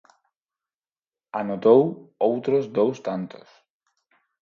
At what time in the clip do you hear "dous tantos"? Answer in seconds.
2.77-3.47